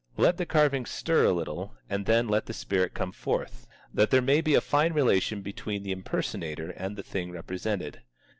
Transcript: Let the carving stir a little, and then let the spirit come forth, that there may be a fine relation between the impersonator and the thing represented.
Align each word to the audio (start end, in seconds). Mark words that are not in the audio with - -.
Let 0.17 0.37
the 0.37 0.47
carving 0.47 0.87
stir 0.87 1.25
a 1.25 1.31
little, 1.31 1.75
and 1.87 2.07
then 2.07 2.27
let 2.27 2.47
the 2.47 2.53
spirit 2.55 2.95
come 2.95 3.11
forth, 3.11 3.67
that 3.93 4.09
there 4.09 4.19
may 4.19 4.41
be 4.41 4.55
a 4.55 4.59
fine 4.59 4.93
relation 4.93 5.43
between 5.43 5.83
the 5.83 5.91
impersonator 5.91 6.71
and 6.71 6.95
the 6.95 7.03
thing 7.03 7.29
represented. 7.31 8.01